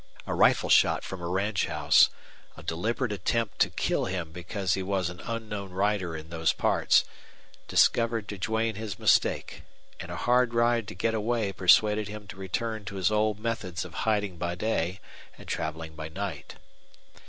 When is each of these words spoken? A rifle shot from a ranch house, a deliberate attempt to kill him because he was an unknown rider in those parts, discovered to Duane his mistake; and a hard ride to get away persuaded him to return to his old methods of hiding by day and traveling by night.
A 0.25 0.33
rifle 0.33 0.69
shot 0.71 1.03
from 1.03 1.21
a 1.21 1.27
ranch 1.27 1.67
house, 1.67 2.09
a 2.57 2.63
deliberate 2.63 3.11
attempt 3.11 3.59
to 3.59 3.69
kill 3.69 4.05
him 4.05 4.31
because 4.31 4.73
he 4.73 4.81
was 4.81 5.11
an 5.11 5.19
unknown 5.19 5.69
rider 5.73 6.17
in 6.17 6.31
those 6.31 6.53
parts, 6.53 7.05
discovered 7.67 8.27
to 8.29 8.39
Duane 8.39 8.73
his 8.73 8.97
mistake; 8.97 9.61
and 9.99 10.09
a 10.09 10.15
hard 10.15 10.55
ride 10.55 10.87
to 10.87 10.95
get 10.95 11.13
away 11.13 11.53
persuaded 11.53 12.07
him 12.07 12.25
to 12.29 12.35
return 12.35 12.83
to 12.85 12.95
his 12.95 13.11
old 13.11 13.39
methods 13.39 13.85
of 13.85 13.93
hiding 14.09 14.37
by 14.37 14.55
day 14.55 14.99
and 15.37 15.47
traveling 15.47 15.93
by 15.93 16.09
night. 16.09 16.55